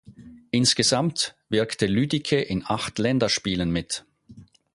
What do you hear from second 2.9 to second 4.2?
Länderspielen mit.